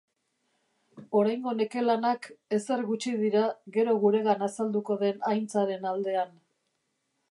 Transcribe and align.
Oraingo 1.19 1.53
neke-lanak 1.59 2.25
ezer 2.59 2.83
gutxi 2.89 3.15
dira 3.21 3.45
gero 3.79 3.97
guregan 4.07 4.45
azalduko 4.51 5.01
den 5.07 5.25
aintzaren 5.35 5.91
aldean. 5.93 6.39